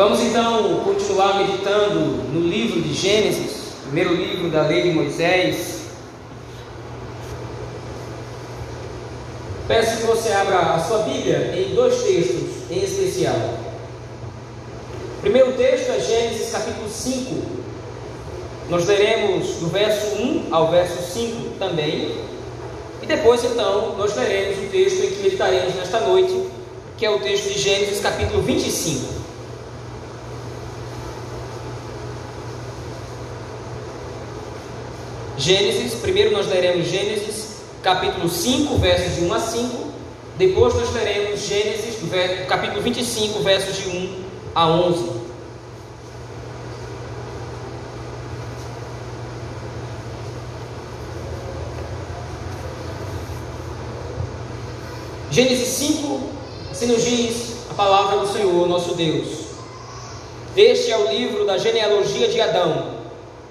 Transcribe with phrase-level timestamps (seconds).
[0.00, 2.00] Vamos então continuar meditando
[2.32, 5.80] no livro de Gênesis, primeiro livro da lei de Moisés.
[9.68, 13.36] Peço que você abra a sua Bíblia em dois textos em especial.
[15.18, 17.34] O primeiro texto é Gênesis capítulo 5.
[18.70, 22.16] Nós leremos do verso 1 ao verso 5 também.
[23.02, 26.46] E depois então nós leremos o texto em que meditaremos nesta noite,
[26.96, 29.19] que é o texto de Gênesis capítulo 25.
[35.40, 39.90] Gênesis, primeiro nós leremos Gênesis, capítulo 5, versos de 1 a 5.
[40.36, 41.96] Depois nós leremos Gênesis,
[42.46, 45.20] capítulo 25, versos de 1 a 11.
[55.30, 56.20] Gênesis 5,
[56.70, 59.46] assim nos diz a palavra do Senhor, nosso Deus.
[60.54, 62.99] Este é o livro da genealogia de Adão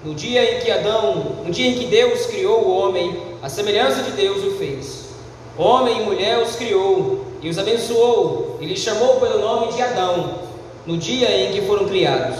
[0.04, 4.02] no dia em que Adão, no dia em que Deus criou o homem, a semelhança
[4.02, 5.10] de Deus o fez.
[5.58, 10.40] Homem e mulher os criou e os abençoou, e lhes chamou pelo nome de Adão,
[10.86, 12.38] no dia em que foram criados.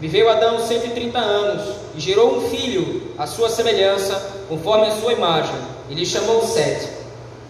[0.00, 5.54] Viveu Adão 130 anos e gerou um filho, à sua semelhança, conforme a sua imagem,
[5.88, 6.88] e lhe chamou Sete.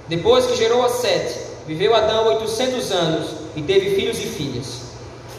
[0.08, 4.80] Depois que gerou a Sete, viveu Adão 800 anos e teve filhos e filhas.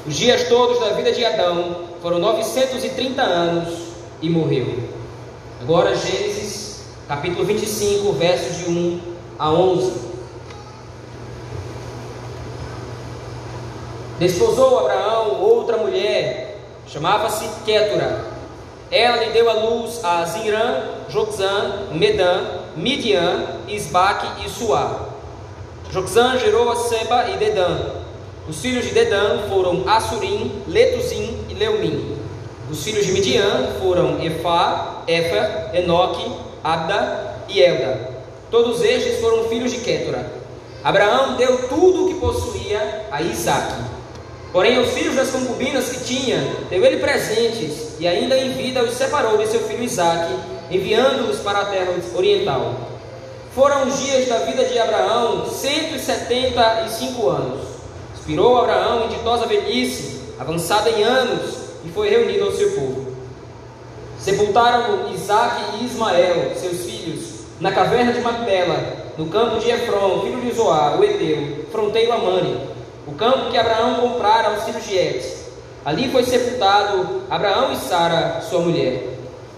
[0.07, 3.90] Os dias todos da vida de Adão foram 930 anos
[4.21, 4.89] e morreu.
[5.61, 6.61] Agora, Gênesis
[7.11, 9.01] capítulo 25, versos de 1
[9.37, 9.93] a 11.
[14.17, 18.23] Desposou Abraão outra mulher, chamava-se Quétura.
[18.89, 25.09] Ela lhe deu a luz a Zirã, Joxã, Medã, Midian, Isbaque e Suá.
[25.91, 27.77] Joxã gerou a Seba e Dedã.
[28.47, 32.20] Os filhos de Dedã foram Assurim, Letuzim e Leumim.
[32.71, 36.25] Os filhos de Midian foram Efá, Efa, Enoque,
[36.63, 38.11] Abda e Elda.
[38.49, 40.25] Todos estes foram filhos de Quétura.
[40.81, 43.73] Abraão deu tudo o que possuía a Isaac.
[44.53, 46.37] Porém, aos filhos das concubinas que tinha,
[46.69, 50.33] deu ele presentes, e ainda em vida os separou de seu filho Isaac,
[50.71, 52.73] enviando-os para a terra oriental.
[53.53, 57.61] Foram os dias da vida de Abraão 175 anos.
[58.15, 63.11] Expirou Abraão em ditosa velhice, avançada em anos, e foi reunido ao seu povo.
[64.19, 70.41] Sepultaram Isaac e Ismael, seus filhos, na caverna de Macpela, no campo de Efron, filho
[70.41, 72.59] de Zoar, o Eteu, fronteiro a Mani,
[73.07, 75.41] o campo que Abraão comprara aos filhos de Et.
[75.83, 79.07] Ali foi sepultado Abraão e Sara, sua mulher.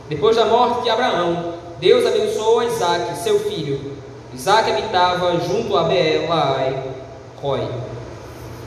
[0.08, 3.94] Depois da morte de Abraão, Deus abençoou Isaac, seu filho.
[4.34, 6.82] Isaac habitava junto a Beelai,
[7.42, 7.68] Roi.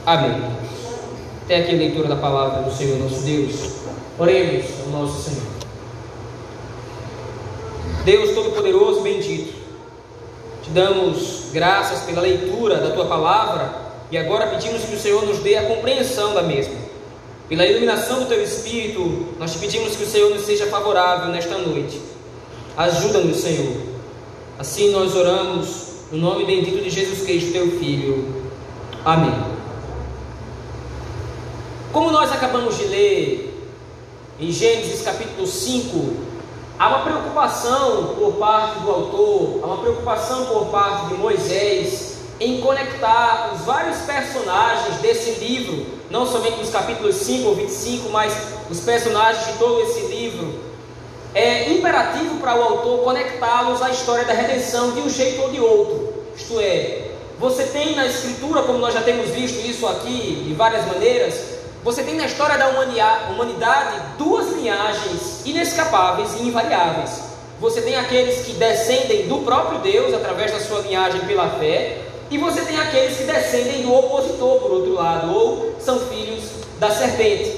[0.04, 0.65] Amém.
[1.46, 3.54] Até aqui a leitura da palavra do Senhor nosso Deus.
[4.18, 5.46] Oremos ao nosso Senhor.
[8.04, 9.54] Deus Todo-Poderoso, bendito,
[10.64, 13.72] te damos graças pela leitura da tua palavra
[14.10, 16.74] e agora pedimos que o Senhor nos dê a compreensão da mesma.
[17.48, 21.58] Pela iluminação do teu Espírito, nós te pedimos que o Senhor nos seja favorável nesta
[21.58, 22.00] noite.
[22.76, 23.76] Ajuda-nos, Senhor.
[24.58, 28.34] Assim nós oramos no nome bendito de Jesus Cristo, teu Filho.
[29.04, 29.55] Amém.
[31.96, 33.58] Como nós acabamos de ler
[34.38, 36.14] em Gênesis capítulo 5,
[36.78, 42.60] há uma preocupação por parte do autor, há uma preocupação por parte de Moisés em
[42.60, 48.36] conectar os vários personagens desse livro, não somente os capítulos 5 ou 25, mas
[48.68, 50.52] os personagens de todo esse livro.
[51.32, 55.60] É imperativo para o autor conectá-los à história da redenção de um jeito ou de
[55.60, 56.12] outro.
[56.36, 60.86] Isto é, você tem na escritura, como nós já temos visto isso aqui de várias
[60.86, 61.55] maneiras,
[61.86, 62.66] você tem na história da
[63.30, 67.20] humanidade duas linhagens inescapáveis e invariáveis.
[67.60, 71.98] Você tem aqueles que descendem do próprio Deus através da sua linhagem pela fé,
[72.28, 76.42] e você tem aqueles que descendem do opositor, por outro lado, ou são filhos
[76.80, 77.56] da serpente.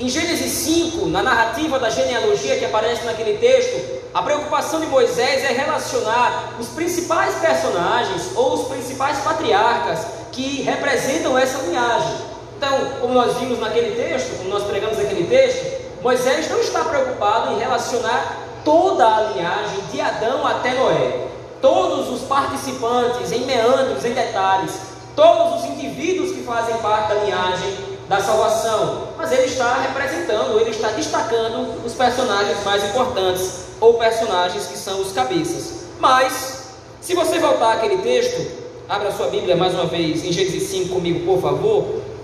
[0.00, 3.78] Em Gênesis 5, na narrativa da genealogia que aparece naquele texto,
[4.14, 9.98] a preocupação de Moisés é relacionar os principais personagens ou os principais patriarcas
[10.32, 12.35] que representam essa linhagem.
[12.56, 17.52] Então, como nós vimos naquele texto, como nós pregamos naquele texto, Moisés não está preocupado
[17.52, 21.26] em relacionar toda a linhagem de Adão até Noé.
[21.60, 24.72] Todos os participantes em meandros, em detalhes,
[25.14, 29.08] todos os indivíduos que fazem parte da linhagem da salvação.
[29.16, 35.00] Mas ele está representando, ele está destacando os personagens mais importantes ou personagens que são
[35.00, 35.84] os cabeças.
[35.98, 36.70] Mas,
[37.00, 41.26] se você voltar àquele texto, abra sua Bíblia mais uma vez em Gênesis 5 comigo,
[41.26, 42.15] por favor.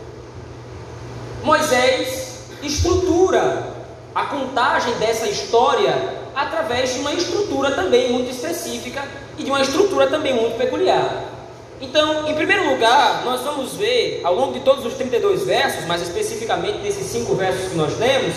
[1.43, 3.67] Moisés estrutura
[4.15, 9.03] a contagem dessa história através de uma estrutura também muito específica
[9.37, 11.25] e de uma estrutura também muito peculiar.
[11.81, 16.01] Então, em primeiro lugar, nós vamos ver ao longo de todos os 32 versos, mais
[16.01, 18.37] especificamente nesses cinco versos que nós lemos,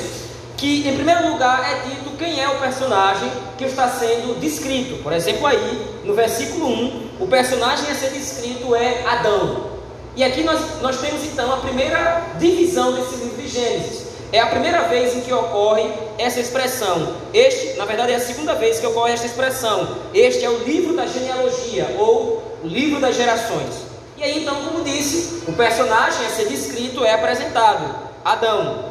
[0.58, 5.04] que em primeiro lugar é dito quem é o personagem que está sendo descrito.
[5.04, 9.75] Por exemplo, aí no versículo 1, o personagem a ser descrito é Adão.
[10.16, 14.06] E aqui nós, nós temos então a primeira divisão desse livro de Gênesis.
[14.32, 17.16] É a primeira vez em que ocorre essa expressão.
[17.34, 19.98] Este, na verdade, é a segunda vez que ocorre esta expressão.
[20.14, 23.86] Este é o livro da genealogia ou o livro das gerações.
[24.18, 28.86] E aí, então, como disse, o personagem a ser descrito é apresentado: Adão.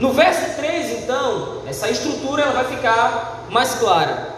[0.00, 4.34] No verso 3, então, essa estrutura vai ficar mais clara.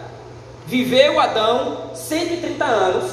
[0.67, 3.11] Viveu Adão 130 anos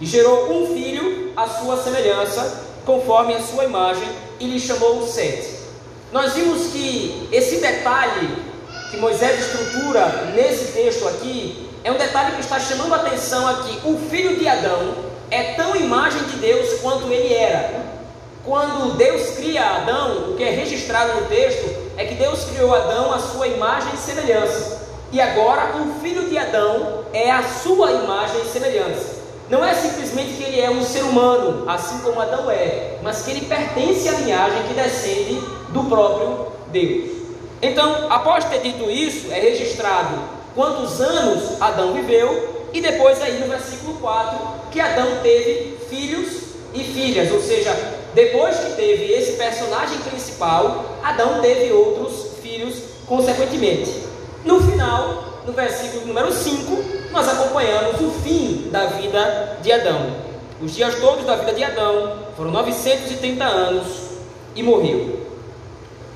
[0.00, 4.08] e gerou um filho à sua semelhança, conforme a sua imagem,
[4.40, 5.48] e lhe chamou Sete.
[6.12, 8.44] Nós vimos que esse detalhe
[8.90, 13.80] que Moisés estrutura nesse texto aqui é um detalhe que está chamando a atenção aqui.
[13.84, 14.94] O filho de Adão
[15.30, 17.84] é tão imagem de Deus quanto ele era.
[18.44, 21.64] Quando Deus cria Adão, o que é registrado no texto
[21.96, 24.82] é que Deus criou Adão à sua imagem e semelhança.
[25.10, 29.13] E agora o filho de Adão é a sua imagem e semelhança.
[29.50, 33.30] Não é simplesmente que ele é um ser humano, assim como Adão é, mas que
[33.30, 35.34] ele pertence à linhagem que descende
[35.68, 37.10] do próprio Deus.
[37.60, 40.18] Então, após ter dito isso, é registrado
[40.54, 44.38] quantos anos Adão viveu, e depois aí no versículo 4,
[44.70, 46.28] que Adão teve filhos
[46.72, 47.72] e filhas, ou seja,
[48.14, 52.76] depois que teve esse personagem principal, Adão teve outros filhos
[53.06, 53.90] consequentemente.
[54.44, 60.16] No final, no versículo número 5, nós acompanhamos o fim da vida de Adão.
[60.60, 63.86] Os dias todos da vida de Adão foram 930 anos
[64.56, 65.20] e morreu.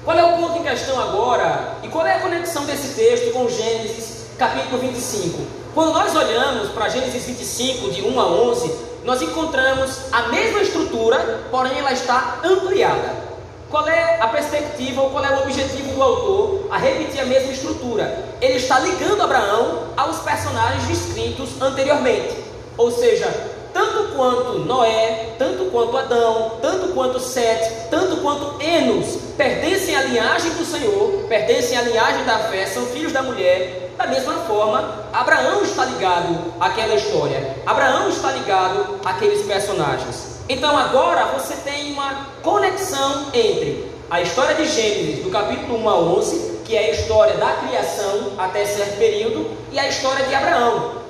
[0.05, 1.77] Qual é o ponto em questão agora?
[1.85, 5.41] E qual é a conexão desse texto com Gênesis capítulo 25?
[5.73, 8.75] Quando nós olhamos para Gênesis 25, de 1 a 11,
[9.05, 13.28] nós encontramos a mesma estrutura, porém ela está ampliada.
[13.71, 17.53] Qual é a perspectiva ou qual é o objetivo do autor a repetir a mesma
[17.53, 18.25] estrutura?
[18.41, 22.35] Ele está ligando Abraão aos personagens descritos anteriormente.
[22.79, 23.27] Ou seja,
[23.75, 30.51] tanto quanto Noé, tanto quanto Adão, tanto quanto Sete, tanto quanto Enos pertencem à linhagem
[30.53, 33.93] do Senhor, pertencem à linhagem da fé, são filhos da mulher.
[33.99, 37.55] Da mesma forma, Abraão está ligado àquela história.
[37.67, 40.38] Abraão está ligado àqueles personagens.
[40.49, 45.99] Então agora você tem uma conexão entre a história de Gênesis, do capítulo 1 a
[45.99, 51.03] 11, que é a história da criação até certo período, e a história de Abraão.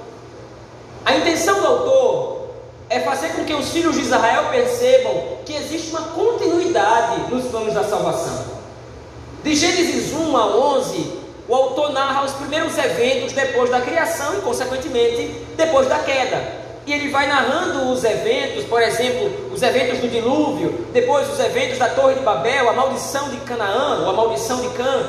[1.04, 2.48] A intenção do autor
[2.90, 7.74] é fazer com que os filhos de Israel percebam que existe uma continuidade nos planos
[7.74, 8.58] da salvação.
[9.44, 11.12] De Gênesis 1 a 11,
[11.46, 16.92] o autor narra os primeiros eventos depois da criação e, consequentemente, depois da queda e
[16.94, 21.90] ele vai narrando os eventos, por exemplo, os eventos do dilúvio, depois os eventos da
[21.90, 25.06] Torre de Babel, a maldição de Canaã, ou a maldição de Cã.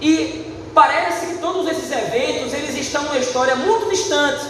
[0.00, 4.46] E parece que todos esses eventos eles estão numa história muito distante.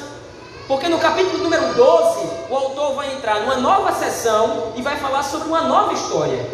[0.69, 5.23] Porque no capítulo número 12, o autor vai entrar numa nova sessão e vai falar
[5.23, 6.45] sobre uma nova história.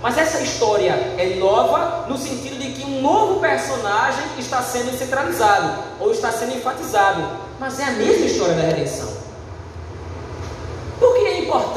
[0.00, 5.84] Mas essa história é nova no sentido de que um novo personagem está sendo centralizado
[6.00, 7.28] ou está sendo enfatizado,
[7.60, 9.17] mas é a mesma história da redenção.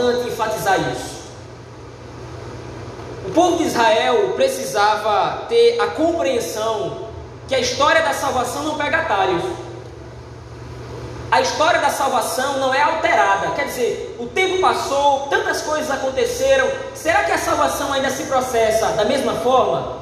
[0.02, 1.22] Importante enfatizar isso?
[3.28, 7.08] O povo de Israel precisava ter a compreensão
[7.48, 9.44] que a história da salvação não pega atalhos.
[11.30, 13.52] A história da salvação não é alterada.
[13.52, 16.68] Quer dizer, o tempo passou, tantas coisas aconteceram.
[16.96, 20.01] Será que a salvação ainda se processa da mesma forma?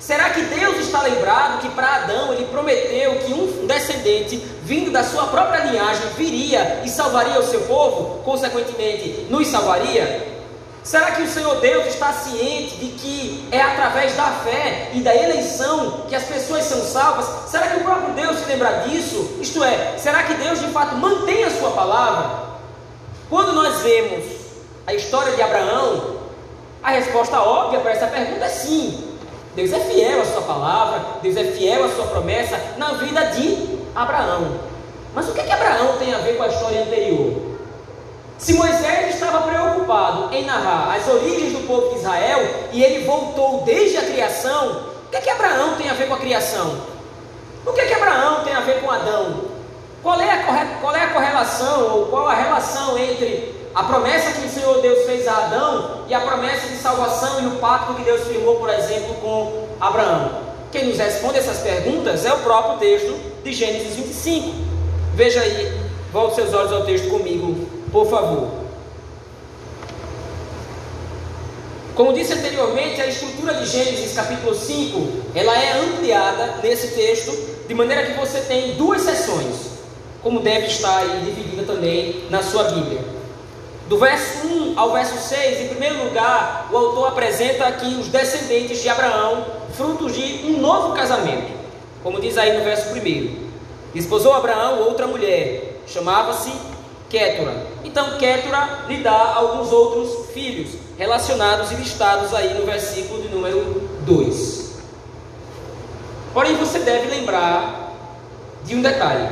[0.00, 5.02] Será que Deus está lembrado que para Adão ele prometeu que um descendente vindo da
[5.02, 10.38] sua própria linhagem viria e salvaria o seu povo, consequentemente nos salvaria?
[10.84, 15.14] Será que o Senhor Deus está ciente de que é através da fé e da
[15.14, 17.50] eleição que as pessoas são salvas?
[17.50, 19.36] Será que o próprio Deus se lembra disso?
[19.40, 22.48] Isto é, será que Deus de fato mantém a sua palavra?
[23.28, 24.24] Quando nós vemos
[24.86, 26.16] a história de Abraão,
[26.82, 29.07] a resposta óbvia para essa pergunta é sim.
[29.58, 33.80] Deus é fiel à sua palavra, Deus é fiel à sua promessa na vida de
[33.92, 34.60] Abraão.
[35.12, 37.32] Mas o que, que Abraão tem a ver com a história anterior?
[38.38, 42.38] Se Moisés estava preocupado em narrar as origens do povo de Israel
[42.70, 46.18] e ele voltou desde a criação, o que, que Abraão tem a ver com a
[46.18, 46.80] criação?
[47.66, 49.40] O que, que Abraão tem a ver com Adão?
[50.04, 54.44] Qual é, a, qual é a correlação ou qual a relação entre A promessa que
[54.44, 58.02] o Senhor Deus fez a Adão e a promessa de salvação e o pacto que
[58.02, 60.32] Deus firmou, por exemplo, com Abraão.
[60.72, 64.52] Quem nos responde essas perguntas é o próprio texto de Gênesis 25.
[65.14, 65.80] Veja aí,
[66.12, 68.48] volte seus olhos ao texto comigo, por favor.
[71.94, 77.30] Como disse anteriormente, a estrutura de Gênesis capítulo 5, ela é ampliada nesse texto,
[77.68, 79.54] de maneira que você tem duas sessões,
[80.20, 83.17] como deve estar aí dividida também na sua Bíblia.
[83.88, 88.82] Do verso 1 ao verso 6, em primeiro lugar, o autor apresenta aqui os descendentes
[88.82, 91.50] de Abraão, frutos de um novo casamento,
[92.02, 93.48] como diz aí no verso 1.
[93.94, 96.52] Desposou Abraão outra mulher, chamava-se
[97.08, 97.66] Kétura.
[97.82, 103.88] Então, Kétura lhe dá alguns outros filhos, relacionados e listados aí no versículo de número
[104.02, 104.68] 2.
[106.34, 107.94] Porém, você deve lembrar
[108.64, 109.30] de um detalhe: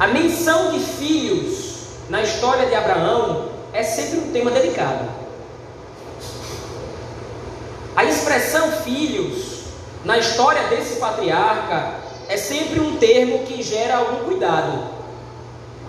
[0.00, 1.65] a menção de filhos
[2.08, 5.08] na história de Abraão é sempre um tema delicado.
[7.94, 9.64] A expressão filhos
[10.04, 11.94] na história desse patriarca
[12.28, 14.84] é sempre um termo que gera algum cuidado.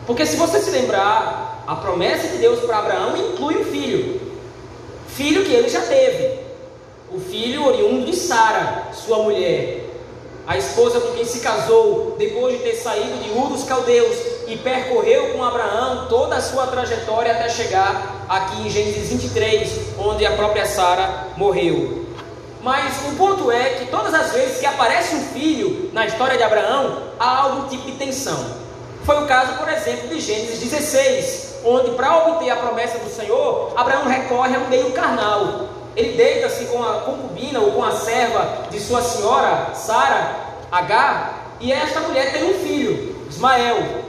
[0.06, 4.22] Porque se você se lembrar, a promessa de Deus para Abraão inclui o filho.
[5.08, 6.40] Filho que ele já teve.
[7.12, 9.87] O filho oriundo de Sara, sua mulher.
[10.48, 14.16] A esposa com quem se casou depois de ter saído de Ur dos Caldeus
[14.48, 20.26] e percorreu com Abraão toda a sua trajetória até chegar aqui em Gênesis 23, onde
[20.26, 22.06] a própria Sara morreu.
[22.64, 26.44] Mas o ponto é que todas as vezes que aparece um filho na história de
[26.44, 28.56] Abraão, há algum tipo de tensão.
[29.04, 33.74] Foi o caso, por exemplo, de Gênesis 16, onde para obter a promessa do Senhor,
[33.76, 35.68] Abraão recorre a um meio carnal.
[35.98, 40.36] Ele deita-se com a concubina ou com a serva de sua senhora, Sara,
[40.72, 44.04] Agar, e esta mulher tem um filho, Ismael.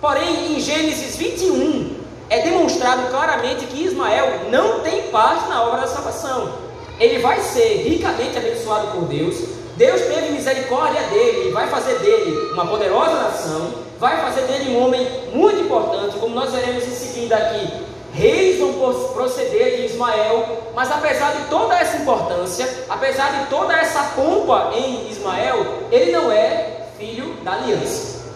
[0.00, 1.96] Porém, em Gênesis 21,
[2.28, 6.52] é demonstrado claramente que Ismael não tem parte na obra da salvação.
[6.98, 9.36] Ele vai ser ricamente abençoado por Deus.
[9.76, 15.06] Deus teve misericórdia dele vai fazer dele uma poderosa nação vai fazer dele um homem
[15.32, 17.87] muito importante, como nós veremos em seguida aqui.
[18.18, 18.72] Reis vão
[19.12, 25.08] proceder de Ismael, mas apesar de toda essa importância, apesar de toda essa pompa em
[25.08, 28.26] Ismael, ele não é filho da aliança.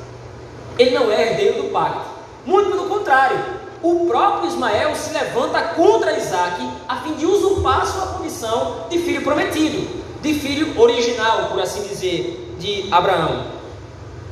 [0.79, 2.05] Ele não é herdeiro do pacto.
[2.47, 3.37] Muito pelo contrário,
[3.83, 9.23] o próprio Ismael se levanta contra Isaac a fim de usurpar sua condição de filho
[9.23, 13.47] prometido, de filho original, por assim dizer, de Abraão.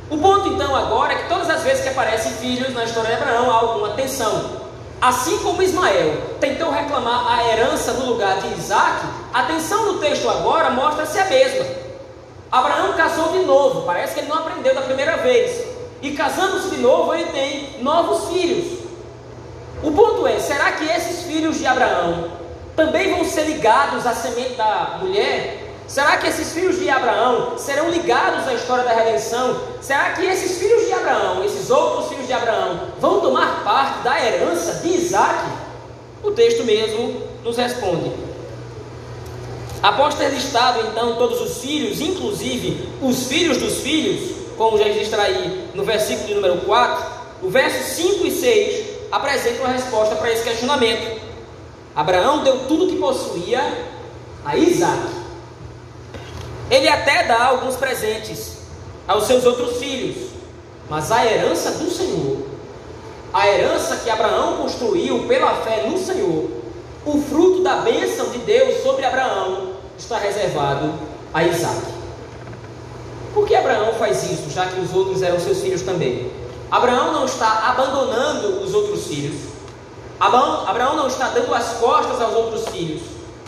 [0.09, 3.21] O ponto então agora é que todas as vezes que aparecem filhos na história de
[3.21, 4.60] Abraão há alguma tensão.
[5.01, 9.03] Assim como Ismael tentou reclamar a herança no lugar de Isaac,
[9.33, 11.65] a tensão do texto agora mostra-se a mesma.
[12.51, 15.65] Abraão casou de novo, parece que ele não aprendeu da primeira vez.
[16.03, 18.79] E casando-se de novo, ele tem novos filhos.
[19.81, 22.33] O ponto é: será que esses filhos de Abraão
[22.75, 25.60] também vão ser ligados à semente da mulher?
[25.91, 29.59] Será que esses filhos de Abraão serão ligados à história da redenção?
[29.81, 34.25] Será que esses filhos de Abraão, esses outros filhos de Abraão, vão tomar parte da
[34.25, 35.49] herança de Isaac?
[36.23, 38.09] O texto mesmo nos responde.
[39.83, 45.23] Após ter listado então todos os filhos, inclusive os filhos dos filhos, como já registra
[45.23, 47.05] aí no versículo de número 4,
[47.43, 51.19] o verso 5 e 6 apresentam uma resposta para esse questionamento.
[51.93, 53.61] Abraão deu tudo que possuía
[54.45, 55.20] a Isaac.
[56.71, 58.59] Ele até dá alguns presentes
[59.05, 60.29] aos seus outros filhos,
[60.89, 62.47] mas a herança do Senhor,
[63.33, 66.49] a herança que Abraão construiu pela fé no Senhor,
[67.05, 70.93] o fruto da bênção de Deus sobre Abraão, está reservado
[71.33, 71.81] a Isaac.
[73.33, 76.31] Por que Abraão faz isso, já que os outros eram seus filhos também?
[76.71, 79.41] Abraão não está abandonando os outros filhos.
[80.17, 83.01] Abraão, Abraão não está dando as costas aos outros filhos.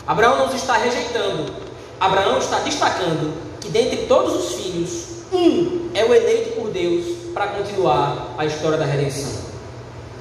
[0.06, 1.63] Abraão não os está rejeitando.
[2.00, 7.48] Abraão está destacando que dentre todos os filhos, um é o eleito por Deus para
[7.48, 9.44] continuar a história da redenção.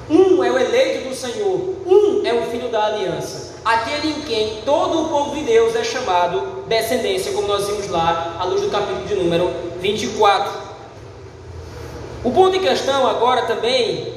[0.09, 4.61] Um é o eleito do Senhor, um é o filho da aliança, aquele em quem
[4.65, 8.69] todo o povo de Deus é chamado descendência, como nós vimos lá à luz do
[8.69, 9.49] capítulo de número
[9.79, 10.51] 24.
[12.23, 14.13] O ponto em questão agora também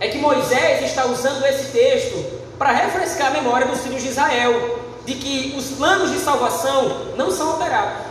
[0.00, 2.24] é que Moisés está usando esse texto
[2.58, 7.30] para refrescar a memória dos filhos de Israel, de que os planos de salvação não
[7.30, 8.04] são alterados.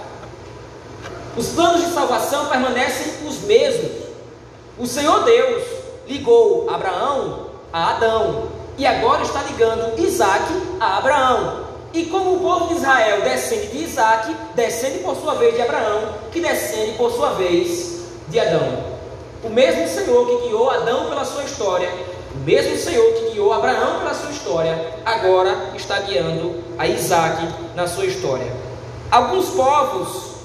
[1.38, 3.92] Os planos de salvação permanecem os mesmos.
[4.80, 5.64] O Senhor Deus
[6.08, 8.48] ligou Abraão a Adão
[8.78, 10.46] e agora está ligando Isaac
[10.80, 11.66] a Abraão.
[11.94, 16.14] E como o povo de Israel descende de Isaac, descende por sua vez de Abraão,
[16.32, 18.96] que descende por sua vez de Adão.
[19.44, 21.90] O mesmo Senhor que guiou Adão pela sua história,
[22.46, 28.06] mesmo Senhor que guiou Abraão pela sua história, agora está guiando a Isaac na sua
[28.06, 28.46] história.
[29.10, 30.36] Alguns povos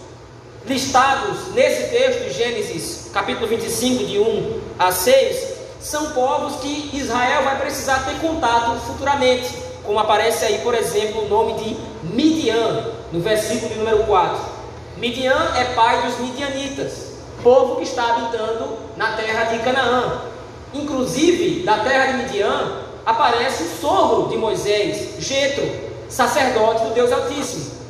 [0.64, 7.44] listados nesse texto de Gênesis, capítulo 25, de 1 a 6, são povos que Israel
[7.44, 9.54] vai precisar ter contato futuramente,
[9.84, 11.76] como aparece aí, por exemplo, o nome de
[12.14, 14.38] Midian, no versículo número 4.
[14.96, 17.10] Midian é pai dos midianitas,
[17.42, 20.29] povo que está habitando na terra de Canaã.
[20.72, 25.68] Inclusive, da terra de Midian, aparece o sogro de Moisés, Jetro,
[26.08, 27.80] sacerdote do Deus Altíssimo.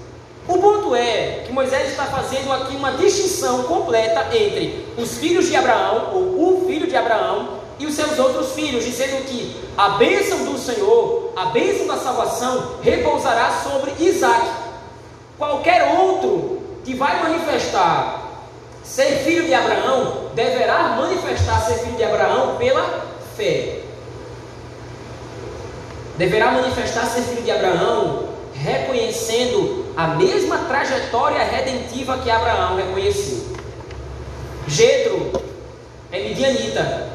[0.48, 5.54] O ponto é que Moisés está fazendo aqui uma distinção completa entre os filhos de
[5.54, 10.44] Abraão, ou o filho de Abraão, e os seus outros filhos, dizendo que a bênção
[10.44, 14.46] do Senhor, a bênção da salvação, repousará sobre Isaac.
[15.38, 18.20] Qualquer outro que vai manifestar
[18.82, 23.06] ser filho de Abraão, deverá manifestar ser filho de Abraão pela
[23.36, 23.80] fé.
[26.16, 33.56] Deverá manifestar ser filho de Abraão, reconhecendo a mesma trajetória redentiva que Abraão reconheceu.
[34.66, 35.32] Jetro
[36.12, 37.10] é midianita,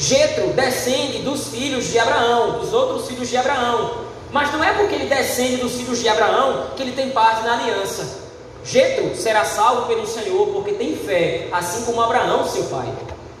[0.00, 4.08] Jetro descende dos filhos de Abraão, dos outros filhos de Abraão.
[4.32, 7.58] Mas não é porque ele descende dos filhos de Abraão que ele tem parte na
[7.58, 8.29] aliança.
[8.64, 12.88] Jetro será salvo pelo Senhor porque tem fé, assim como Abraão, seu pai.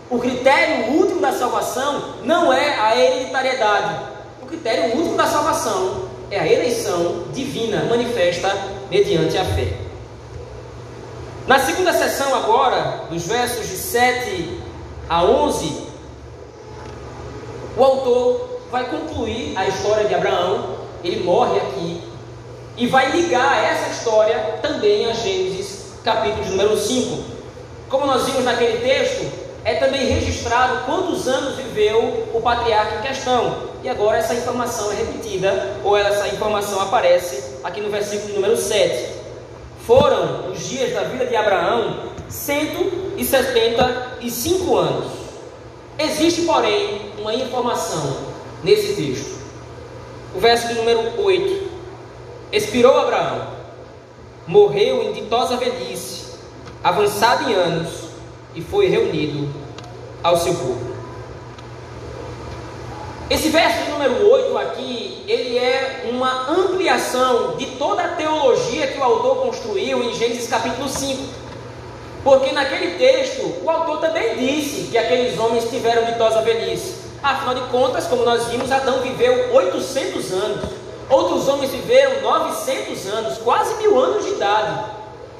[0.08, 4.06] O critério último da salvação não é a hereditariedade.
[4.42, 8.56] O critério último da salvação é a eleição divina manifesta
[8.90, 9.72] mediante a fé.
[11.46, 14.60] Na segunda sessão agora, dos versos de 7
[15.08, 15.86] a 11,
[17.76, 22.02] o autor vai concluir a história de Abraão, ele morre aqui,
[22.80, 27.22] e vai ligar essa história também a Gênesis, capítulo número 5.
[27.90, 29.30] Como nós vimos naquele texto,
[29.66, 33.68] é também registrado quantos anos viveu o patriarca em questão.
[33.84, 39.10] E agora essa informação é repetida, ou essa informação aparece aqui no versículo número 7.
[39.86, 45.12] Foram os dias da vida de Abraão 175 anos.
[45.98, 48.16] Existe, porém, uma informação
[48.64, 49.38] nesse texto.
[50.34, 51.69] O verso número 8.
[52.52, 53.46] Expirou Abraão,
[54.44, 56.34] morreu em ditosa velhice,
[56.82, 58.10] avançado em anos,
[58.56, 59.48] e foi reunido
[60.20, 60.90] ao seu povo.
[63.30, 69.04] Esse verso número 8 aqui, ele é uma ampliação de toda a teologia que o
[69.04, 71.22] autor construiu em Gênesis capítulo 5.
[72.24, 76.96] Porque naquele texto, o autor também disse que aqueles homens tiveram ditosa velhice.
[77.22, 80.79] Afinal de contas, como nós vimos, Adão viveu 800 anos.
[81.10, 84.84] Outros homens viveram 900 anos, quase mil anos de idade.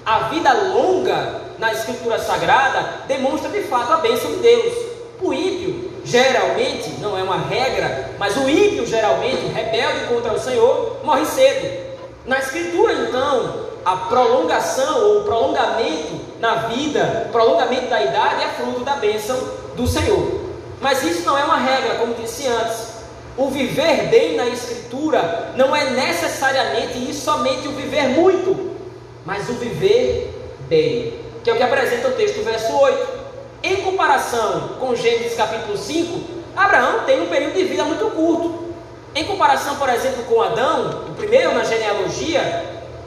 [0.05, 4.75] A vida longa na Escritura Sagrada demonstra de fato a bênção de Deus.
[5.23, 10.97] O ímpio, geralmente, não é uma regra, mas o ímpio, geralmente, rebelde contra o Senhor,
[11.05, 11.91] morre cedo.
[12.27, 18.81] Na Escritura, então, a prolongação ou o prolongamento na vida, prolongamento da idade é fruto
[18.81, 19.39] da bênção
[19.77, 20.41] do Senhor.
[20.81, 22.90] Mas isso não é uma regra, como disse antes.
[23.37, 28.77] O viver bem na Escritura não é necessariamente e somente o viver muito,
[29.25, 30.35] mas o viver
[30.69, 33.21] bem, que é o que apresenta o texto, verso 8.
[33.63, 36.21] Em comparação com Gênesis capítulo 5,
[36.57, 38.71] Abraão tem um período de vida muito curto.
[39.15, 42.65] Em comparação, por exemplo, com Adão, o primeiro na genealogia,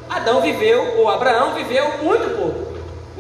[0.10, 2.73] Adão viveu, ou Abraão viveu muito pouco.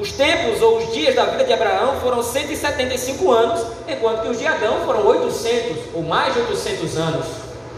[0.03, 4.37] Os tempos ou os dias da vida de Abraão foram 175 anos, enquanto que os
[4.37, 7.25] de Adão foram 800 ou mais de 800 anos,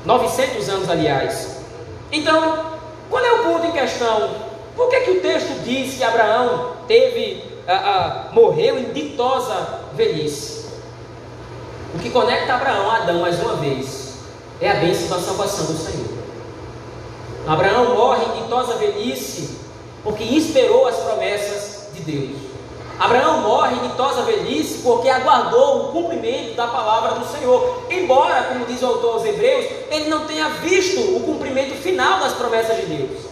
[0.03, 1.57] 900 anos, aliás.
[2.11, 2.65] Então,
[3.11, 4.31] qual é o ponto em questão?
[4.75, 10.65] Por que, que o texto diz que Abraão teve, ah, ah, morreu em ditosa velhice?
[11.93, 14.15] O que conecta Abraão a Adão mais uma vez
[14.59, 16.09] é a bênção da salvação do Senhor.
[17.47, 19.59] Abraão morre em ditosa velhice
[20.03, 22.55] porque esperou as promessas de Deus.
[22.99, 27.83] Abraão morre em ditosa velhice porque aguardou o cumprimento da palavra do Senhor.
[27.89, 32.33] Embora, como diz o autor aos Hebreus, ele não tenha visto o cumprimento final das
[32.33, 33.25] promessas de Deus.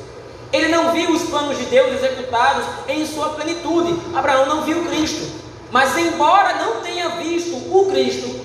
[0.52, 4.00] Ele não viu os planos de Deus executados em sua plenitude.
[4.14, 5.42] Abraão não viu Cristo.
[5.72, 8.43] Mas, embora não tenha visto o Cristo,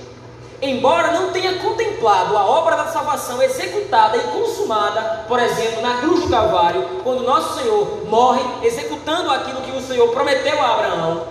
[0.61, 6.23] embora não tenha contemplado a obra da salvação executada e consumada, por exemplo, na cruz
[6.23, 11.27] do Calvário, quando nosso Senhor morre executando aquilo que o Senhor prometeu a Abraão,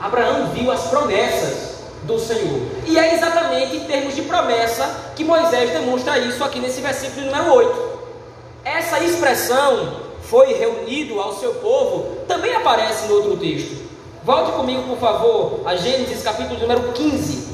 [0.00, 2.60] Abraão viu as promessas do Senhor.
[2.86, 7.54] E é exatamente em termos de promessa que Moisés demonstra isso aqui nesse versículo número
[7.54, 7.92] 8.
[8.64, 13.82] Essa expressão foi reunido ao seu povo também aparece no outro texto.
[14.24, 17.51] Volte comigo, por favor, a Gênesis capítulo número 15.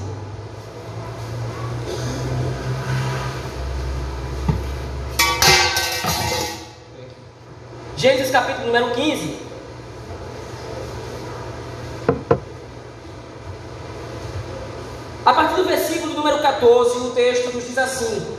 [7.99, 9.37] Gênesis capítulo número 15.
[15.27, 18.39] A partir do versículo número 14, o texto nos diz assim: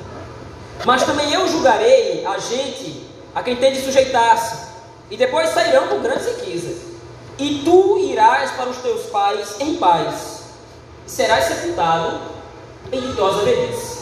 [0.86, 4.66] Mas também eu julgarei a gente a quem tem de sujeitar-se,
[5.12, 6.78] e depois sairão com grandes riquezas.
[7.38, 10.44] E tu irás para os teus pais em paz,
[11.06, 12.22] e serás sepultado
[12.94, 13.99] em ditosa velhice.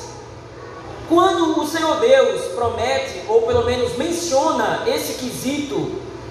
[1.10, 5.76] Quando o Senhor Deus promete, ou pelo menos menciona esse quesito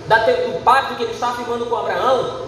[0.07, 2.47] do pacto que ele está afirmando com Abraão,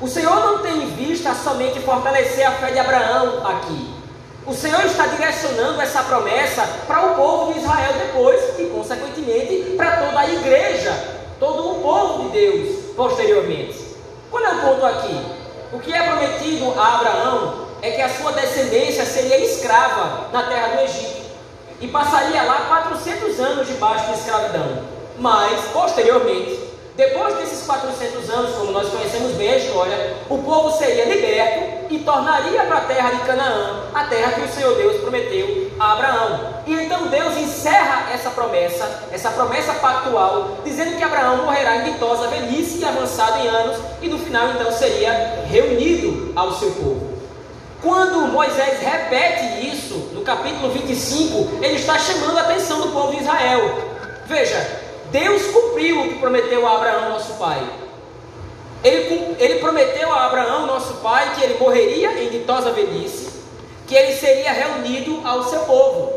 [0.00, 3.90] o Senhor não tem em vista somente fortalecer a fé de Abraão aqui.
[4.46, 9.96] O Senhor está direcionando essa promessa para o povo de Israel depois e, consequentemente, para
[9.96, 10.92] toda a igreja,
[11.38, 13.78] todo o povo de Deus posteriormente.
[14.30, 15.26] Qual é o ponto aqui?
[15.72, 20.76] O que é prometido a Abraão é que a sua descendência seria escrava na terra
[20.76, 21.21] do Egito
[21.82, 24.84] e passaria lá 400 anos debaixo de escravidão.
[25.18, 26.58] Mas, posteriormente,
[26.96, 31.98] depois desses 400 anos, como nós conhecemos bem a história, o povo seria liberto e
[32.00, 36.54] tornaria para a terra de Canaã, a terra que o Senhor Deus prometeu a Abraão.
[36.66, 42.28] E então Deus encerra essa promessa, essa promessa pactual, dizendo que Abraão morrerá em ditosa
[42.28, 47.12] velhice e avançado em anos, e no final então seria reunido ao seu povo.
[47.82, 53.22] Quando Moisés repete isso, no capítulo 25, ele está chamando a atenção do povo de
[53.22, 53.76] Israel.
[54.26, 54.80] Veja,
[55.10, 57.60] Deus cumpriu o que prometeu a Abraão, nosso pai.
[58.84, 63.30] Ele, ele prometeu a Abraão, nosso pai, que ele morreria em ditosa velhice,
[63.88, 66.12] que ele seria reunido ao seu povo.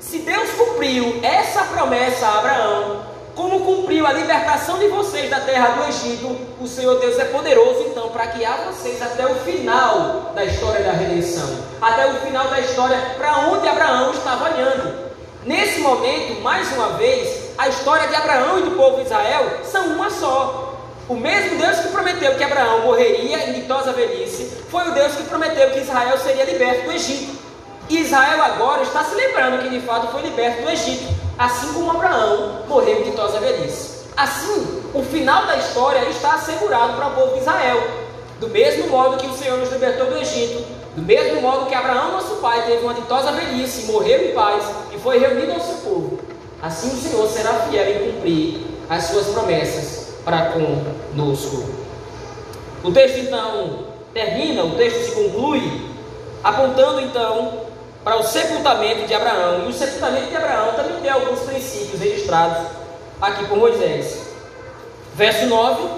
[0.00, 5.70] Se Deus cumpriu essa promessa a Abraão, como cumpriu a libertação de vocês da terra
[5.70, 10.44] do Egito, o Senhor Deus é poderoso então para guiar vocês até o final da
[10.44, 11.48] história da redenção,
[11.82, 15.12] até o final da história para onde Abraão estava olhando.
[15.44, 19.88] Nesse momento, mais uma vez, a história de Abraão e do povo de Israel são
[19.88, 20.78] uma só.
[21.08, 25.24] O mesmo Deus que prometeu que Abraão morreria em ditosa velhice, foi o Deus que
[25.24, 27.34] prometeu que Israel seria liberto do Egito.
[27.90, 32.62] Israel agora está se lembrando que de fato foi liberto do Egito, assim como Abraão
[32.68, 34.04] morreu em ditosa velhice.
[34.16, 37.82] Assim, o final da história está assegurado para o povo de Israel.
[38.38, 42.12] Do mesmo modo que o Senhor nos libertou do Egito, do mesmo modo que Abraão,
[42.12, 46.20] nosso pai, teve uma ditosa velhice, morreu em paz e foi reunido ao seu povo.
[46.62, 51.64] Assim o Senhor será fiel em cumprir as suas promessas para conosco.
[52.82, 53.78] O texto então
[54.12, 55.90] termina, o texto se conclui,
[56.42, 57.63] apontando então
[58.04, 59.64] para o sepultamento de Abraão.
[59.64, 62.66] E o sepultamento de Abraão também tem alguns princípios registrados
[63.20, 64.20] aqui por Moisés.
[65.14, 65.88] Verso 9: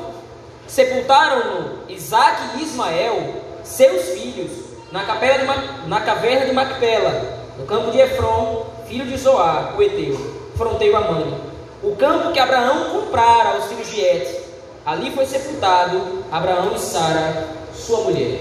[0.67, 4.53] Sepultaram-no Isaac e Ismael, seus filhos,
[4.93, 7.23] na, capela de, na caverna de Macpela,
[7.59, 11.41] no campo de Efron, filho de Zoar, o Eteu fronteiro a mãe.
[11.83, 14.41] O campo que Abraão comprara aos filhos de Et,
[14.85, 18.41] ali foi sepultado Abraão e Sara, sua mulher.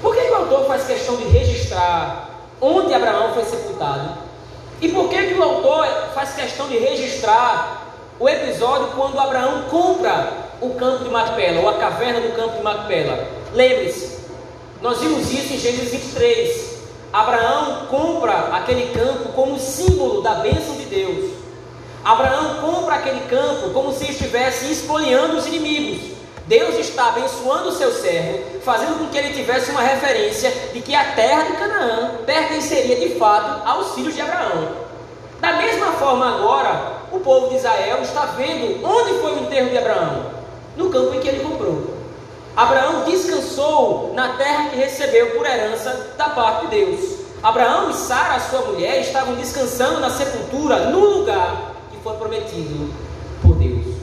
[0.00, 2.28] Por que, que o autor faz questão de registrar
[2.60, 4.18] onde Abraão foi sepultado?
[4.80, 7.86] E por que, que o autor faz questão de registrar
[8.18, 12.62] o episódio quando Abraão compra o campo de Macpela, ou a caverna do campo de
[12.62, 13.28] Macpela?
[13.54, 14.18] Lembre-se,
[14.82, 16.80] nós vimos isso em Gênesis 23.
[17.12, 21.30] Abraão compra aquele campo como símbolo da bênção de Deus.
[22.04, 26.19] Abraão compra aquele campo como se estivesse espoliando os inimigos.
[26.50, 30.92] Deus está abençoando o seu servo, fazendo com que ele tivesse uma referência de que
[30.96, 34.68] a terra de Canaã pertenceria de fato aos filhos de Abraão.
[35.40, 39.78] Da mesma forma, agora, o povo de Israel está vendo onde foi o enterro de
[39.78, 40.26] Abraão
[40.76, 41.94] no campo em que ele comprou.
[42.56, 47.20] Abraão descansou na terra que recebeu por herança da parte de Deus.
[47.44, 52.92] Abraão e Sara, sua mulher, estavam descansando na sepultura no lugar que foi prometido
[53.40, 53.94] por Deus.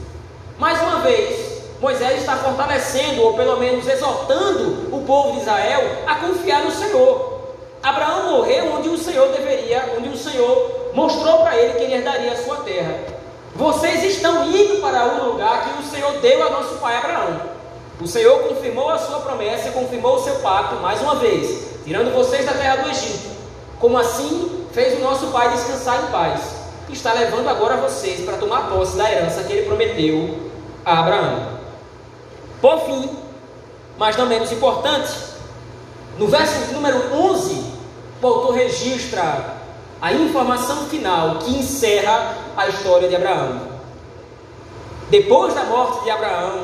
[0.58, 6.16] Mais uma vez, Moisés está fortalecendo, ou pelo menos exortando, o povo de Israel a
[6.16, 7.38] confiar no Senhor.
[7.82, 12.32] Abraão morreu onde o Senhor deveria, onde o Senhor mostrou para ele que ele herdaria
[12.32, 12.98] a sua terra.
[13.54, 17.40] Vocês estão indo para o lugar que o Senhor deu a nosso pai Abraão.
[18.00, 22.14] O Senhor confirmou a sua promessa e confirmou o seu pacto mais uma vez, tirando
[22.14, 23.36] vocês da terra do Egito.
[23.78, 26.40] Como assim fez o nosso pai descansar em paz.
[26.88, 30.38] Está levando agora vocês para tomar posse da herança que ele prometeu
[30.84, 31.57] a Abraão.
[32.60, 33.16] Por fim,
[33.96, 35.12] mas não menos importante,
[36.18, 37.64] no verso número 11,
[38.20, 39.56] o autor registra
[40.00, 43.68] a informação final que encerra a história de Abraão.
[45.10, 46.62] Depois da morte de Abraão,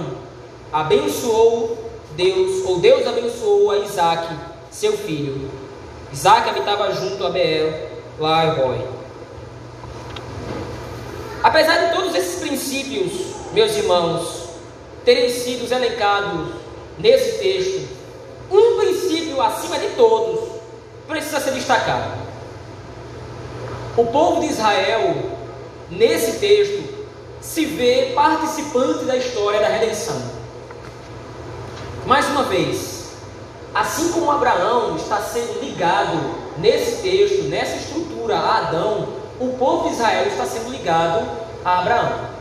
[0.73, 1.79] abençoou
[2.17, 4.29] Deus, ou Deus abençoou a Isaac,
[4.71, 5.51] seu filho.
[6.13, 7.73] Isaac habitava junto a Beel,
[8.19, 8.85] lá em Roy.
[11.43, 13.13] Apesar de todos esses princípios,
[13.53, 14.44] meus irmãos,
[15.05, 16.51] terem sido elencados
[16.99, 17.89] nesse texto,
[18.51, 20.49] um princípio acima de todos
[21.07, 22.25] precisa ser destacado.
[23.97, 25.15] O povo de Israel,
[25.91, 26.83] nesse texto,
[27.41, 30.21] se vê participante da história da redenção.
[32.07, 33.13] Mais uma vez,
[33.75, 36.19] assim como Abraão está sendo ligado
[36.59, 41.27] nesse texto, nessa estrutura a Adão, o povo de Israel está sendo ligado
[41.65, 42.34] a Abraão.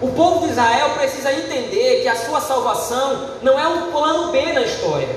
[0.00, 4.52] O povo de Israel precisa entender que a sua salvação não é um plano B
[4.52, 5.08] na história.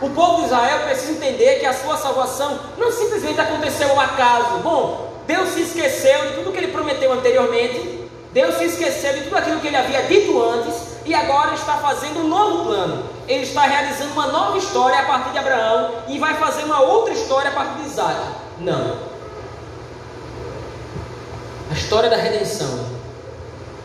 [0.00, 4.58] O povo de Israel precisa entender que a sua salvação não simplesmente aconteceu ao acaso.
[4.64, 9.36] Bom, Deus se esqueceu de tudo que ele prometeu anteriormente, Deus se esqueceu de tudo
[9.36, 13.04] aquilo que ele havia dito antes e agora está fazendo um novo plano.
[13.28, 17.14] Ele está realizando uma nova história a partir de Abraão e vai fazer uma outra
[17.14, 18.20] história a partir de Isaac.
[18.58, 18.98] Não.
[21.70, 22.89] A história da redenção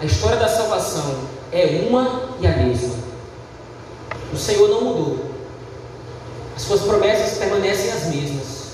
[0.01, 1.19] a história da salvação
[1.51, 2.95] é uma e a mesma.
[4.33, 5.25] O Senhor não mudou.
[6.55, 8.73] As suas promessas permanecem as mesmas.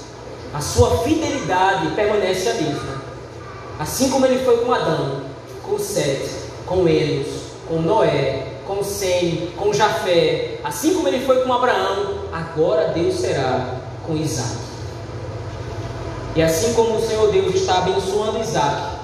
[0.53, 3.01] A sua fidelidade permanece a mesma.
[3.79, 5.21] Assim como ele foi com Adão,
[5.63, 6.29] com Sete,
[6.65, 7.27] com Enos,
[7.67, 13.75] com Noé, com Sem, com Jafé, assim como ele foi com Abraão, agora Deus será
[14.05, 14.57] com Isaac.
[16.35, 18.97] E assim como o Senhor Deus está abençoando Isaac,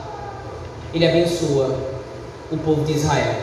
[0.94, 1.97] ele abençoa
[2.52, 3.36] o povo de Israel.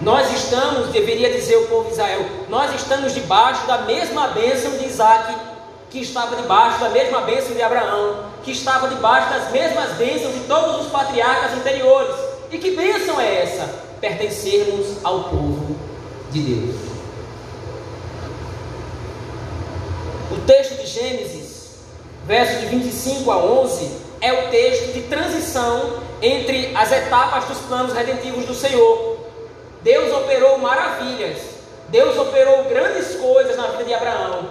[0.00, 4.86] Nós estamos, deveria dizer o povo de Israel, nós estamos debaixo da mesma bênção de
[4.86, 5.34] Isaac,
[5.90, 10.40] que estava debaixo da mesma bênção de Abraão, que estava debaixo das mesmas bênçãos de
[10.40, 12.14] todos os patriarcas anteriores.
[12.50, 13.64] E que bênção é essa?
[14.00, 15.76] Pertencermos ao povo
[16.30, 16.76] de Deus.
[20.32, 21.76] O texto de Gênesis,
[22.26, 27.92] versos de 25 a 11, é o texto de transição entre as etapas dos planos
[27.92, 29.18] redentivos do Senhor.
[29.82, 31.42] Deus operou maravilhas,
[31.90, 34.48] Deus operou grandes coisas na vida de Abraão,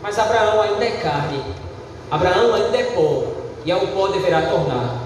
[0.00, 1.44] mas Abraão ainda é carne,
[2.08, 3.24] Abraão ainda é pó,
[3.64, 5.00] e ao pó deverá tornar.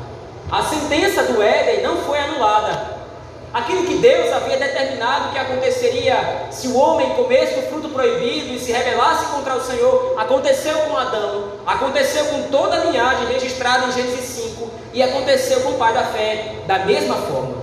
[0.53, 2.93] A sentença do Éden não foi anulada,
[3.55, 8.59] Aquilo que Deus havia determinado que aconteceria se o homem comesse o fruto proibido e
[8.59, 13.93] se rebelasse contra o Senhor, aconteceu com Adão, aconteceu com toda a linhagem registrada em
[13.93, 17.62] Gênesis 5 e aconteceu com o pai da fé da mesma forma.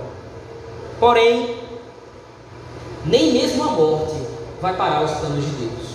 [0.98, 1.58] Porém,
[3.04, 4.14] nem mesmo a morte
[4.62, 5.88] vai parar os planos de Deus.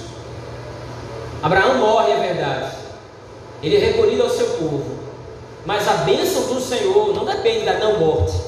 [1.41, 2.71] Abraão morre, é verdade.
[3.63, 4.99] Ele é recolhido ao seu povo.
[5.65, 8.46] Mas a bênção do Senhor não depende da não morte.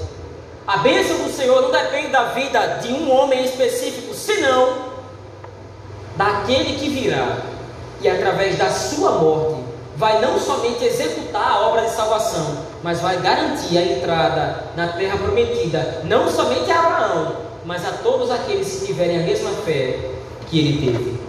[0.67, 4.89] A bênção do Senhor não depende da vida de um homem específico, senão
[6.15, 7.37] daquele que virá
[8.01, 9.63] e através da sua morte
[9.95, 15.17] vai não somente executar a obra de salvação, mas vai garantir a entrada na terra
[15.17, 19.99] prometida, não somente a Abraão, mas a todos aqueles que tiverem a mesma fé
[20.49, 21.19] que ele teve.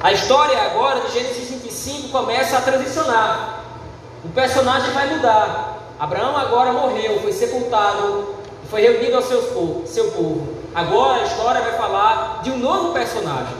[0.00, 3.60] A história agora de Gênesis 25 começa a transicionar.
[4.24, 5.75] O personagem vai mudar.
[5.98, 8.34] Abraão agora morreu, foi sepultado,
[8.68, 10.46] foi reunido ao seu povo, seu povo.
[10.74, 13.56] Agora a história vai falar de um novo personagem.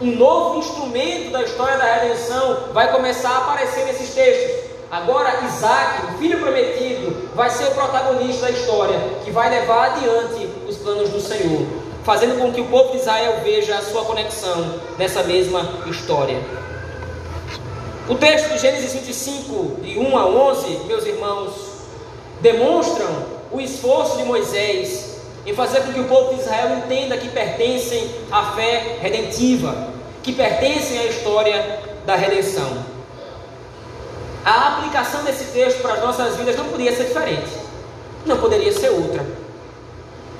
[0.00, 4.66] Um novo instrumento da história da redenção vai começar a aparecer nesses textos.
[4.90, 10.50] Agora Isaac, o filho prometido, vai ser o protagonista da história, que vai levar adiante
[10.68, 11.66] os planos do Senhor,
[12.04, 16.40] fazendo com que o povo de Israel veja a sua conexão nessa mesma história.
[18.08, 21.75] O texto de Gênesis 25, de 1 a 11, meus irmãos,
[22.40, 27.28] demonstram o esforço de Moisés em fazer com que o povo de Israel entenda que
[27.28, 29.88] pertencem à fé redentiva,
[30.22, 32.84] que pertencem à história da redenção.
[34.44, 37.50] A aplicação desse texto para as nossas vidas não poderia ser diferente,
[38.24, 39.24] não poderia ser outra.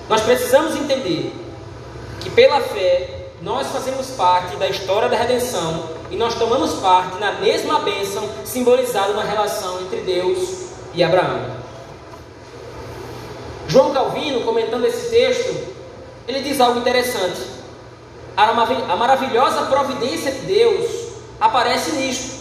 [0.08, 1.32] Nós precisamos entender
[2.20, 7.32] que pela fé nós fazemos parte da história da redenção e nós tomamos parte na
[7.32, 11.65] mesma bênção simbolizada na relação entre Deus e Abraão.
[13.68, 15.74] João Calvino, comentando esse texto,
[16.28, 17.40] ele diz algo interessante.
[18.36, 20.90] A maravilhosa providência de Deus
[21.40, 22.36] aparece nisto: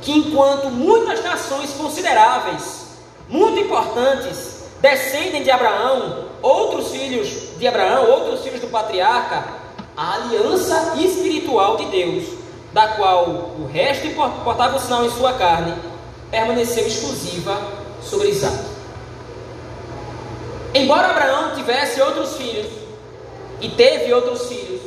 [0.00, 2.82] que enquanto muitas nações consideráveis,
[3.28, 9.44] muito importantes, descendem de Abraão, outros filhos de Abraão, outros filhos do patriarca,
[9.96, 12.24] a aliança espiritual de Deus,
[12.72, 13.24] da qual
[13.58, 15.74] o resto importava o sinal em sua carne,
[16.30, 17.60] permaneceu exclusiva
[18.02, 18.71] sobre Isaac.
[20.74, 22.82] Embora Abraão tivesse outros filhos,
[23.62, 24.80] e teve outros filhos,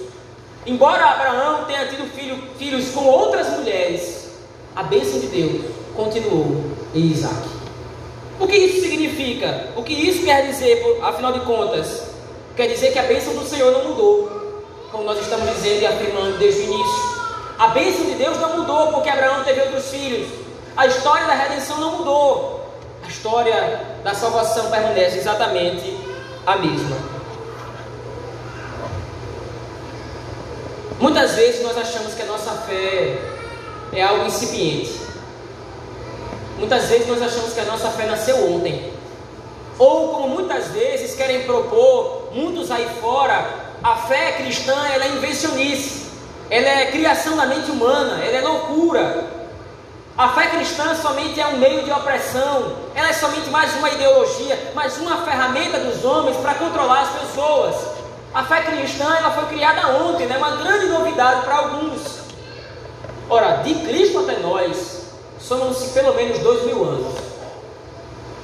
[0.65, 4.31] embora Abraão tenha tido filho, filhos com outras mulheres,
[4.75, 6.61] a bênção de Deus continuou
[6.93, 7.47] em Isaac.
[8.37, 9.69] O que isso significa?
[9.77, 12.03] O que isso quer dizer, afinal de contas?
[12.55, 16.37] Quer dizer que a bênção do Senhor não mudou, como nós estamos dizendo e afirmando
[16.37, 17.15] desde o início.
[17.57, 20.27] A bênção de Deus não mudou porque Abraão teve outros filhos.
[20.75, 22.69] A história da redenção não mudou.
[23.01, 25.97] A história da salvação permanece exatamente
[26.45, 26.95] a mesma.
[30.99, 33.17] Muitas vezes nós achamos que a nossa fé
[33.91, 35.01] é algo incipiente.
[36.59, 38.93] Muitas vezes nós achamos que a nossa fé nasceu ontem.
[39.79, 46.11] Ou como muitas vezes querem propor muitos aí fora, a fé cristã ela é invencionice,
[46.51, 49.34] ela é criação da mente humana, ela é loucura.
[50.17, 54.71] A fé cristã somente é um meio de opressão, ela é somente mais uma ideologia,
[54.73, 57.75] mais uma ferramenta dos homens para controlar as pessoas.
[58.33, 60.37] A fé cristã ela foi criada ontem, é né?
[60.37, 62.19] uma grande novidade para alguns.
[63.29, 65.01] Ora, de Cristo até nós,
[65.37, 67.13] somam-se pelo menos dois mil anos.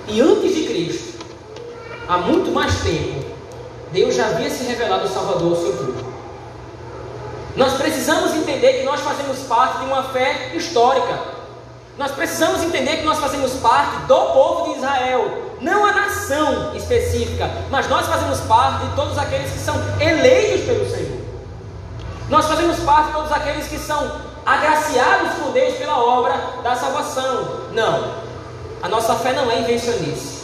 [0.09, 1.25] E antes de Cristo,
[2.05, 3.25] há muito mais tempo,
[3.93, 6.11] Deus já havia se revelado o Salvador ao seu povo.
[7.55, 11.30] Nós precisamos entender que nós fazemos parte de uma fé histórica.
[11.97, 17.49] Nós precisamos entender que nós fazemos parte do povo de Israel, não a nação específica,
[17.69, 21.21] mas nós fazemos parte de todos aqueles que são eleitos pelo Senhor.
[22.29, 27.67] Nós fazemos parte de todos aqueles que são agraciados por Deus pela obra da salvação.
[27.73, 28.15] Não,
[28.81, 30.41] a nossa fé não é invencionice.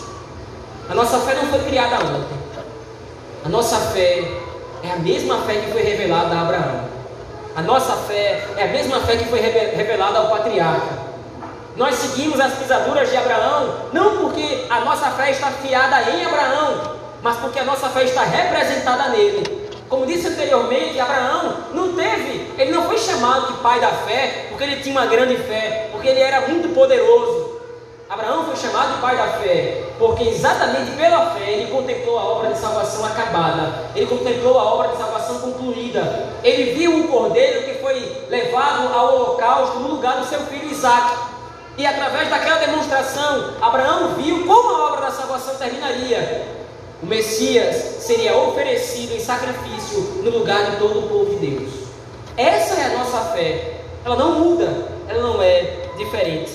[0.89, 2.38] A nossa fé não foi criada ontem.
[3.45, 4.31] A nossa fé
[4.83, 6.88] é a mesma fé que foi revelada a Abraão.
[7.55, 11.07] A nossa fé é a mesma fé que foi revelada ao patriarca.
[11.77, 16.95] Nós seguimos as pisaduras de Abraão, não porque a nossa fé está fiada em Abraão,
[17.21, 19.69] mas porque a nossa fé está representada nele.
[19.87, 24.63] Como disse anteriormente, Abraão não teve, ele não foi chamado de pai da fé porque
[24.63, 27.57] ele tinha uma grande fé, porque ele era muito poderoso.
[28.09, 32.53] Abraão foi chamado de pai da fé porque exatamente pela fé ele contemplou a obra
[32.53, 36.27] de salvação acabada, ele contemplou a obra de salvação concluída.
[36.43, 41.37] Ele viu um cordeiro que foi levado ao holocausto no lugar do seu filho Isaac.
[41.77, 46.43] E através daquela demonstração, Abraão viu como a obra da salvação terminaria.
[47.03, 51.71] O Messias seria oferecido em sacrifício no lugar de todo o povo de Deus.
[52.35, 53.81] Essa é a nossa fé.
[54.03, 56.51] Ela não muda, ela não é diferente.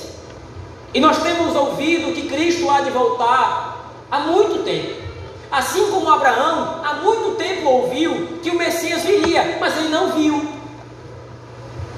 [0.93, 5.01] E nós temos ouvido que Cristo há de voltar há muito tempo.
[5.53, 10.52] Assim como Abraão há muito tempo ouviu que o Messias viria, mas ele não viu.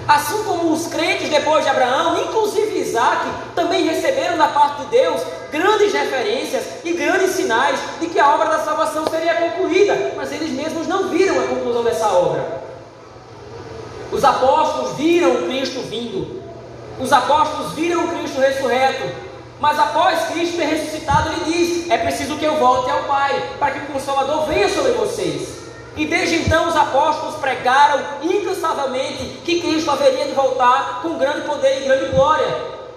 [0.06, 5.22] Assim como os crentes depois de Abraão, inclusive Isaac, também receberam da parte de Deus
[5.50, 10.50] grandes referências e grandes sinais de que a obra da salvação seria concluída, mas eles
[10.50, 12.62] mesmos não viram a conclusão dessa obra.
[14.12, 16.42] Os apóstolos viram Cristo vindo,
[17.00, 19.10] os apóstolos viram Cristo ressurreto,
[19.58, 23.70] mas após Cristo ter ressuscitado, ele diz: É preciso que eu volte ao Pai, para
[23.70, 25.63] que o Consolador venha sobre vocês.
[25.96, 31.82] E desde então os apóstolos pregaram incansavelmente que Cristo haveria de voltar com grande poder
[31.82, 32.46] e grande glória.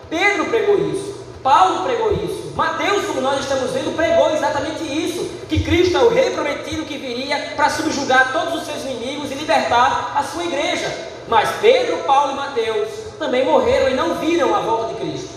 [0.10, 5.63] Pedro pregou isso, Paulo pregou isso, Mateus, como nós estamos vendo, pregou exatamente isso: que
[5.63, 10.13] Cristo é o rei prometido que viria para subjugar todos os seus inimigos e libertar
[10.15, 10.91] a sua igreja.
[11.27, 15.36] Mas Pedro, Paulo e Mateus também morreram e não viram a volta de Cristo.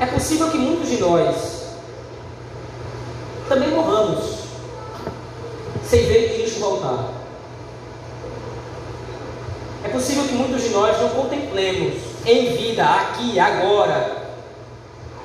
[0.00, 1.62] É possível que muitos de nós
[3.48, 4.41] também morramos
[5.92, 7.12] sem ver Cristo voltar.
[9.84, 14.22] É possível que muitos de nós não contemplemos em vida, aqui, agora,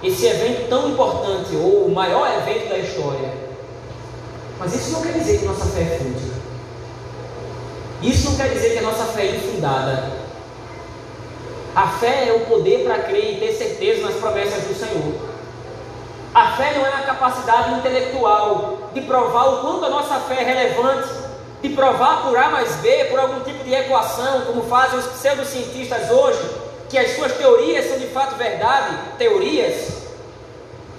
[0.03, 3.31] esse evento tão importante, ou o maior evento da história.
[4.59, 6.33] Mas isso não quer dizer que nossa fé é fútil.
[8.03, 10.17] Isso não quer dizer que a nossa fé é infundada.
[11.73, 15.36] A fé é o poder para crer e ter certeza nas promessas do Senhor.
[16.33, 20.43] A fé não é a capacidade intelectual de provar o quanto a nossa fé é
[20.43, 21.09] relevante,
[21.61, 26.11] de provar por A mais B, por algum tipo de equação, como fazem os pseudocientistas
[26.11, 26.39] hoje,
[26.89, 30.07] que as suas teorias são de fato verdade, teorias.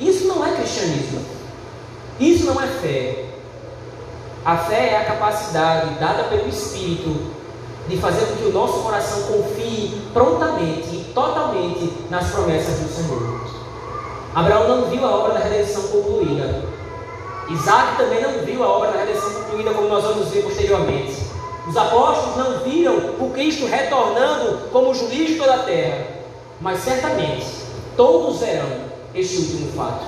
[0.00, 1.24] Isso não é cristianismo.
[2.18, 3.24] Isso não é fé.
[4.44, 7.38] A fé é a capacidade dada pelo Espírito
[7.88, 13.57] de fazer com que o nosso coração confie prontamente e totalmente nas promessas do Senhor.
[14.34, 16.62] Abraão não viu a obra da redenção concluída.
[17.50, 21.16] Isaac também não viu a obra da redenção concluída, como nós vamos ver posteriormente.
[21.66, 26.06] Os apóstolos não viram o Cristo retornando como juiz de toda a terra.
[26.60, 27.46] Mas certamente
[27.96, 28.68] todos verão
[29.14, 30.04] este último fato.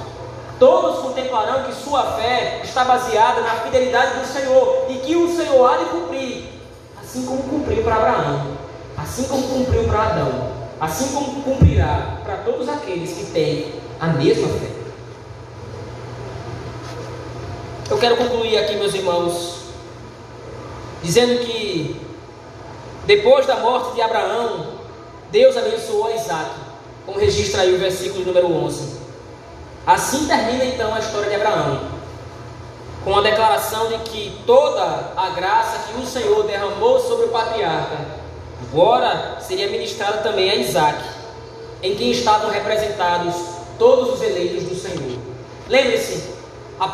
[0.58, 5.66] Todos contemplarão que sua fé está baseada na fidelidade do Senhor e que o Senhor
[5.66, 6.44] há de cumprir,
[7.00, 8.46] assim como cumpriu para Abraão,
[8.98, 14.48] assim como cumpriu para Adão, assim como cumprirá para todos aqueles que têm a mesma
[14.48, 14.70] fé.
[17.90, 19.64] Eu quero concluir aqui, meus irmãos,
[21.02, 22.00] dizendo que
[23.04, 24.68] depois da morte de Abraão,
[25.30, 26.50] Deus abençoou Isaac,
[27.04, 29.00] como registra aí o versículo número 11.
[29.86, 31.80] Assim termina então a história de Abraão,
[33.04, 37.98] com a declaração de que toda a graça que o Senhor derramou sobre o patriarca,
[38.62, 41.02] agora seria ministrada também a Isaac,
[41.82, 43.49] em quem estavam representados
[43.80, 45.18] todos os eleitos do Senhor.
[45.66, 46.22] Lembre-se,
[46.78, 46.86] a,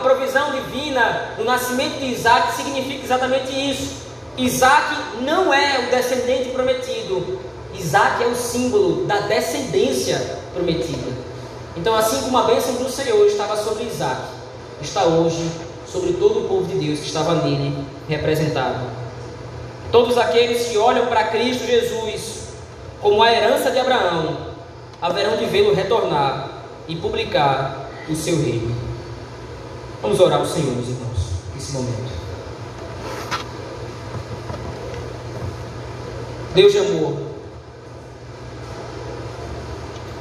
[0.00, 4.02] provisão divina do nascimento de Isaac significa exatamente isso.
[4.36, 7.38] Isaac não é o descendente prometido,
[7.72, 11.12] Isaac é o símbolo da descendência prometida.
[11.76, 14.22] Então, assim como a bênção do Senhor estava sobre Isaac,
[14.82, 15.48] está hoje
[15.86, 17.76] sobre todo o povo de Deus que estava nele
[18.08, 18.80] representado.
[19.92, 22.48] Todos aqueles que olham para Cristo Jesus
[23.00, 24.53] como a herança de Abraão,
[25.04, 28.74] haverão de vê-lo retornar e publicar o seu reino.
[30.00, 31.18] Vamos orar ao Senhor, meus irmãos,
[31.54, 32.14] nesse momento.
[36.54, 37.18] Deus de amor,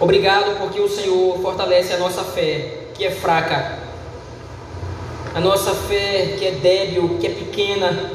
[0.02, 3.80] Obrigado porque o Senhor fortalece a nossa fé, que é fraca,
[5.34, 8.12] a nossa fé que é débil, que é pequena.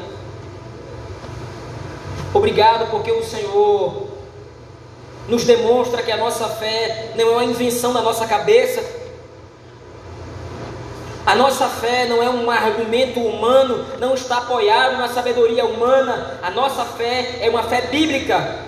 [2.34, 4.07] Obrigado porque o Senhor
[5.28, 8.82] nos demonstra que a nossa fé não é uma invenção da nossa cabeça.
[11.26, 16.40] A nossa fé não é um argumento humano, não está apoiado na sabedoria humana.
[16.42, 18.60] A nossa fé é uma fé bíblica.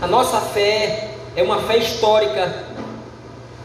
[0.00, 2.64] A nossa fé é uma fé histórica.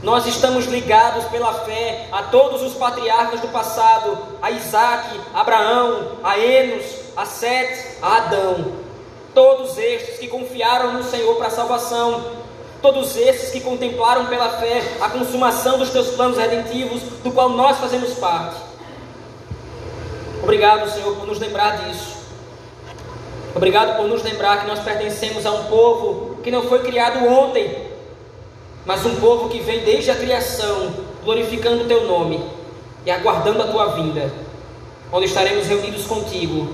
[0.01, 6.39] Nós estamos ligados pela fé a todos os patriarcas do passado, a Isaac, Abraão, a
[6.39, 6.83] Enos,
[7.15, 8.80] a Sete, a Adão.
[9.33, 12.41] Todos estes que confiaram no Senhor para a salvação,
[12.81, 17.77] todos esses que contemplaram pela fé a consumação dos teus planos redentivos, do qual nós
[17.77, 18.55] fazemos parte.
[20.43, 22.17] Obrigado, Senhor, por nos lembrar disso.
[23.55, 27.89] Obrigado por nos lembrar que nós pertencemos a um povo que não foi criado ontem,
[28.85, 32.43] mas um povo que vem desde a criação, glorificando o teu nome
[33.05, 34.31] e aguardando a tua vinda,
[35.11, 36.73] onde estaremos reunidos contigo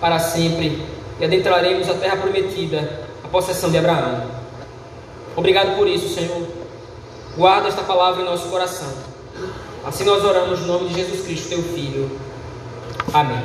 [0.00, 4.24] para sempre e adentraremos a terra prometida, a possessão de Abraão.
[5.36, 6.46] Obrigado por isso, Senhor.
[7.36, 8.92] Guarda esta palavra em nosso coração.
[9.84, 12.10] Assim nós oramos no nome de Jesus Cristo, teu Filho.
[13.12, 13.42] Amém.